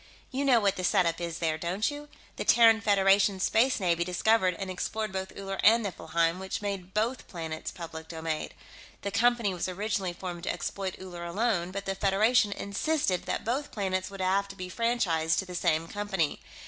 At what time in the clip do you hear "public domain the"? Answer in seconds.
7.69-9.11